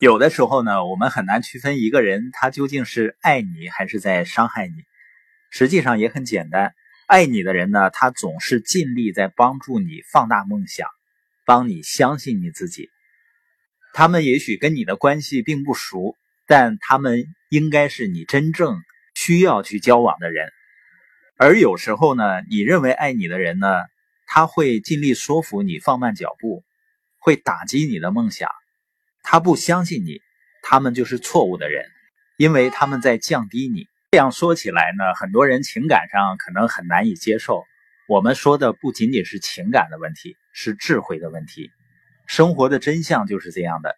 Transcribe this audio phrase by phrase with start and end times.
[0.00, 4.72] 有的时候呢，我们很难区分一个人他究竟是爱你还是在伤害你。
[5.50, 6.72] 实际上也很简单，
[7.06, 10.88] 爱你的人呢，他总是尽力在帮助你放大梦想，
[11.44, 12.88] 帮你相信你自己。
[13.92, 18.80] 他们也许跟你的关系并不熟，但他们应该是你真正
[19.14, 20.50] 需要去交往的人。
[21.36, 23.66] 而有时候呢，你认为爱你的人呢，
[24.26, 26.64] 他会尽力说服你放慢脚步，
[27.18, 28.48] 会打击你的梦想。
[29.22, 30.20] 他不相信你，
[30.62, 31.84] 他们就是错误的人，
[32.36, 33.86] 因为他们在降低你。
[34.12, 37.64] 这样说起来呢，很多人情感上可能很难以接受。
[38.08, 41.70] 我们说的不仅仅是情感的问题，是智慧的问题。
[42.26, 43.94] 生活的真相就是这样的：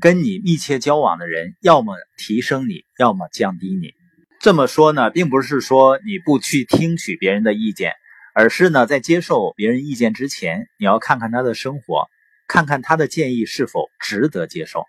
[0.00, 3.94] 跟你密切交往的人，要么提升你，要么降低你。
[4.40, 7.94] 这么说呢，并不是说你不去听取别人的意见，
[8.34, 12.08] 而是呢，在接受别人意见之前，你要看看他的生活。
[12.48, 14.84] 看看他的建议是否值得接受。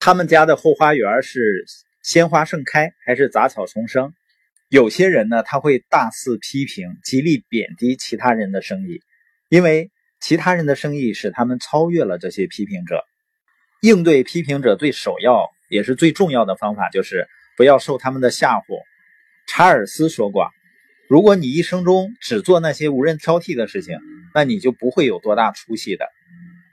[0.00, 1.64] 他们家的后花园是
[2.02, 4.12] 鲜花盛开还是杂草丛生？
[4.68, 9.00] 有些人呢，他会大肆批评，极力贬低其他人的生意，
[9.48, 13.04] 因为其他人的生意使他们超越了这些批评者。
[13.80, 18.82] 应对批评者最首要也是最重要的方法，就是不要受他们的吓唬。
[19.46, 20.48] 查尔斯说过
[21.08, 23.98] ：“如果你一生中只做那些无人挑剔的事情，
[24.34, 26.06] 那你就不会有多大出息的。”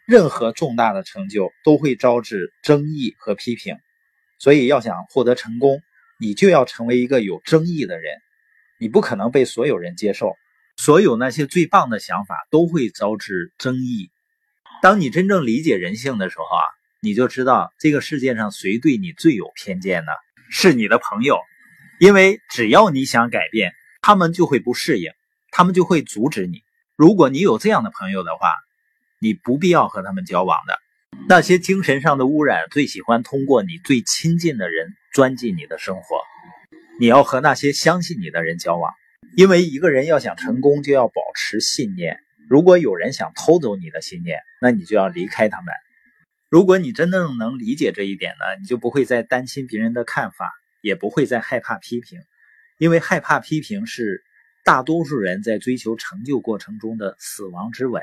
[0.10, 3.76] 任何重大的成就都会招致争议和批评，
[4.40, 5.84] 所以要想获得成功，
[6.20, 8.16] 你就要成为一个有争议的人。
[8.80, 10.36] 你不可能被所有人接受，
[10.78, 14.10] 所有那些最棒的想法都会招致争议。
[14.82, 16.66] 当你真正理解人性的时候啊，
[17.02, 20.12] 你就知道这个世界上谁对你最有偏见呢？
[20.50, 21.38] 是你的朋友，
[22.00, 25.12] 因为只要你想改变，他们就会不适应，
[25.52, 26.64] 他们就会阻止你。
[26.96, 28.52] 如果你有这样的朋友的话。
[29.22, 30.80] 你不必要和他们交往的，
[31.28, 36.22] 那些精神上的污染最喜欢通过你最亲近的人钻进你的生活。
[37.00, 38.94] 你要和那些相信你的人交往，
[39.36, 42.20] 因为一个人要想成功，就要保持信念。
[42.50, 45.74] 如果有人想偷走你的信念，那你就要离开他们。
[46.50, 50.52] 如果你真正能理解这一点呢，你就不会再担心别人的看法，
[50.82, 52.20] 也不会再害怕批评，
[52.78, 54.24] 因为害怕批评是
[54.64, 58.02] 大多数人在追求成就过程中的死亡之吻。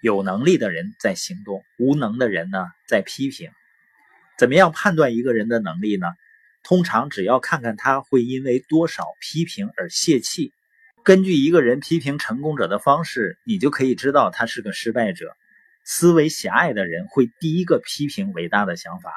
[0.00, 3.50] 有能力的人在行动，无能的人呢在批评。
[4.38, 6.06] 怎么样判断一个人的能力呢？
[6.62, 10.52] 通常只要看看他会因为多少批评而泄气。
[11.04, 15.36] 根据一个人批评成功者的方式，你就可以知道他是个失败者。
[15.84, 19.14] 思维狭隘的人会第一个批评伟大的想法。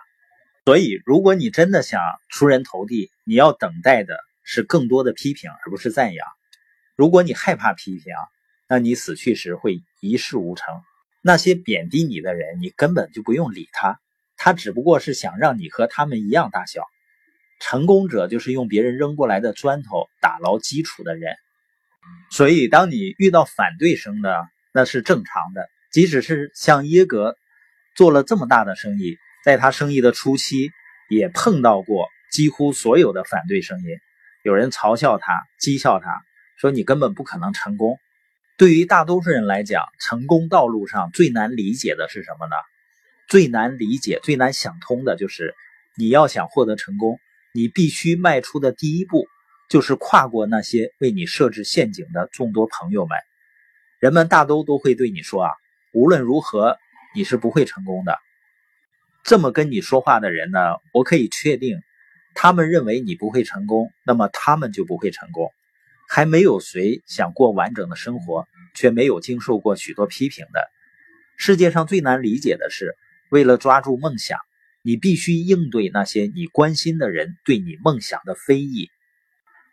[0.66, 6.28] 所以，如果你真的想出人头地，你要等待的是更多的批评，而不是赞扬。
[6.96, 8.14] 如果你害怕批评，
[8.70, 10.68] 那你死去时会一事无成。
[11.24, 14.00] 那些贬低你的人，你根本就不用理他，
[14.38, 16.84] 他只不过是想让你和他们一样大小。
[17.60, 21.36] 成功者就是用别人扔过来的砖头打牢基础的人。
[22.32, 24.30] 所以，当你遇到反对声呢，
[24.72, 25.68] 那是正常的。
[25.92, 27.36] 即使是像耶格
[27.96, 30.70] 做了这么大的生意，在他生意的初期，
[31.10, 33.86] 也碰到过几乎所有的反对声音。
[34.44, 36.22] 有人嘲笑他，讥笑他，
[36.60, 38.00] 说你根本不可能成功。
[38.60, 42.56] 对于大多数人来讲，成功道路上最难理解的是什么呢？
[43.30, 45.56] 最难理解、最难想通的就是，
[45.96, 47.22] 你要想获得成功，
[47.54, 49.30] 你必须迈出的第一步，
[49.70, 53.18] 就是跨过那些为你设置陷阱的众多朋友们。
[53.98, 55.52] 人们大都都会对你说：“啊，
[55.94, 56.78] 无论如何，
[57.16, 58.18] 你是不会成功的。”
[59.24, 60.60] 这么跟你说话的人呢，
[60.92, 61.80] 我可以确定，
[62.36, 65.50] 他们认为你不会成功，那么他们就不会成功。
[66.12, 70.68] 还没有谁想过完整的生活，却没有经受过许多批评的。
[71.38, 72.96] 世界上最难理解的是，
[73.30, 74.40] 为了抓住梦想，
[74.82, 78.90] 你必须应对那些你关心的人对你梦想的非议。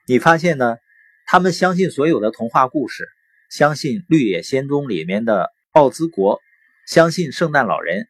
[0.07, 0.77] 你发现呢？
[1.25, 3.09] 他们相信所有的童话故事，
[3.51, 6.41] 相信《绿野仙踪》里面的奥兹国，
[6.87, 8.07] 相信圣诞老人，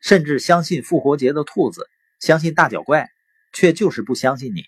[0.00, 1.86] 甚至相信复活节的兔子，
[2.18, 3.10] 相信大脚怪，
[3.52, 4.64] 却就是不相信你。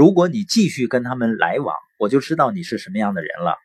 [0.00, 3.58] 如果你继续跟他们来往，我就知道你是什么样的人了，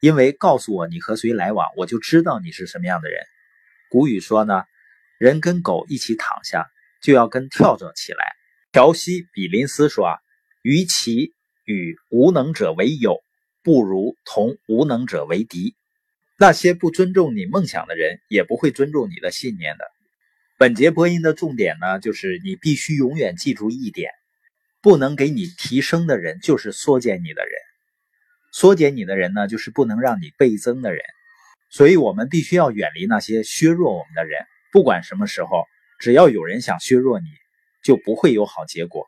[0.00, 3.20] 因为告诉我你和谁来往，我就知道你是什么样的人。
[3.90, 4.64] 古语说呢，
[5.18, 6.64] 人跟狗一起躺下，
[7.02, 8.32] 就要跟跳着起来。
[8.72, 10.16] 乔西·比林斯说啊，
[10.62, 11.34] 与其
[11.66, 13.20] 与无能者为友，
[13.62, 15.76] 不如同无能者为敌。
[16.38, 19.84] 那些不尊重你梦想的人，也不会尊重你的信念的。
[20.56, 24.10] 本节播音的重点呢，就是你必须永远记住一点：
[24.82, 27.52] 不能给你提升的人，就是缩减你的人。
[28.52, 31.02] 缩减你的人呢，就是不能让你倍增的人，
[31.70, 34.44] 所以我们必须要远离那些削弱我们的人。
[34.72, 35.64] 不管什么时候，
[35.98, 37.26] 只要有人想削弱你，
[37.82, 39.06] 就不会有好结果。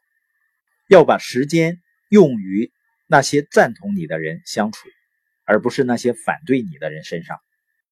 [0.89, 2.71] 要把时间用于
[3.07, 4.89] 那些赞同你的人相处，
[5.45, 7.39] 而不是那些反对你的人身上。